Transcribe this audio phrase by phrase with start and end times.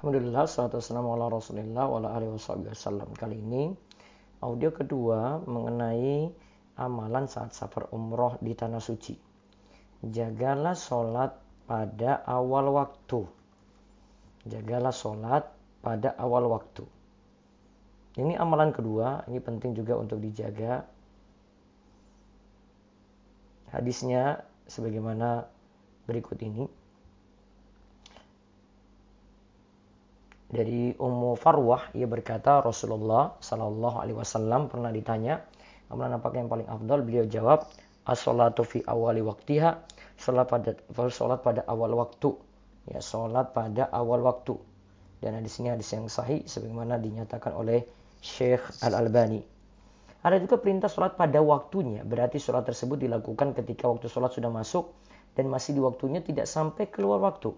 [0.00, 3.12] Alhamdulillah, salatu wassalamu ala rasulillah wa ala alihi wasallam.
[3.20, 3.68] Kali ini
[4.40, 6.24] audio kedua mengenai
[6.80, 9.12] amalan saat safar umroh di Tanah Suci.
[10.00, 11.36] Jagalah sholat
[11.68, 13.28] pada awal waktu.
[14.48, 15.44] Jagalah sholat
[15.84, 16.88] pada awal waktu.
[18.16, 20.80] Ini amalan kedua, ini penting juga untuk dijaga.
[23.68, 25.44] Hadisnya sebagaimana
[26.08, 26.64] berikut ini.
[30.50, 35.46] Dari Ummu Farwah ia berkata Rasulullah Shallallahu Alaihi Wasallam pernah ditanya
[35.86, 37.06] amalan apa yang paling afdal?
[37.06, 37.70] Beliau jawab
[38.02, 39.78] as-salatu fi awali waktiha.
[40.18, 40.74] Salat pada
[41.08, 42.34] salat pada awal waktu.
[42.90, 44.58] Ya salat pada awal waktu.
[45.22, 47.86] Dan di sini hadis yang sahih sebagaimana dinyatakan oleh
[48.18, 49.40] Syekh Al-Albani.
[50.20, 52.04] Ada juga perintah sholat pada waktunya.
[52.04, 54.92] Berarti sholat tersebut dilakukan ketika waktu sholat sudah masuk
[55.38, 57.54] dan masih di waktunya tidak sampai keluar waktu.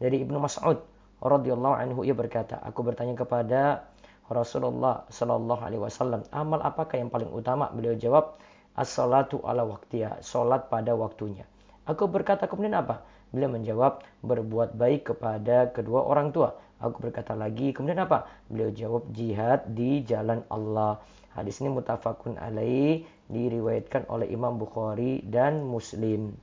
[0.00, 0.80] Dari Ibnu Mas'ud
[1.20, 3.84] radhiyallahu anhu ia berkata, aku bertanya kepada
[4.30, 7.68] Rasulullah sallallahu alaihi wasallam, amal apakah yang paling utama?
[7.74, 8.38] Beliau jawab,
[8.78, 11.44] as-salatu ala waktiha, salat pada waktunya.
[11.84, 13.02] Aku berkata kemudian apa?
[13.34, 16.54] Beliau menjawab, berbuat baik kepada kedua orang tua.
[16.80, 18.30] Aku berkata lagi, kemudian apa?
[18.46, 21.02] Beliau jawab, jihad di jalan Allah.
[21.34, 26.34] Hadis ini mutafakun alaih, diriwayatkan oleh Imam Bukhari dan Muslim.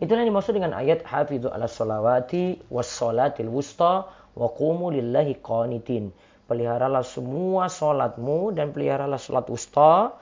[0.00, 6.08] Itulah yang dimaksud dengan ayat hafidhu ala salawati was salatil wusta wa qumu lillahi qanitin.
[6.48, 10.16] Peliharalah semua salatmu dan peliharalah salat wusta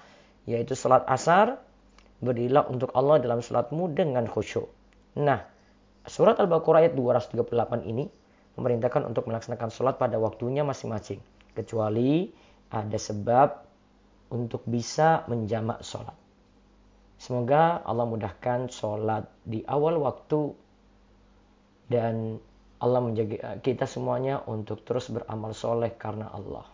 [0.51, 1.63] yaitu salat asar.
[2.19, 4.67] Berdirilah untuk Allah dalam salatmu dengan khusyuk.
[5.15, 5.47] Nah,
[6.03, 8.11] surat Al-Baqarah ayat 238 ini
[8.59, 11.23] memerintahkan untuk melaksanakan salat pada waktunya masing-masing.
[11.55, 12.35] Kecuali
[12.75, 13.63] ada sebab
[14.35, 16.28] untuk bisa menjamak salat.
[17.29, 20.49] Semoga Allah mudahkan sholat di awal waktu
[21.93, 22.41] dan
[22.81, 26.65] Allah menjaga kita semuanya untuk terus beramal soleh karena Allah.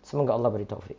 [0.00, 0.96] Semoga Allah beri taufik.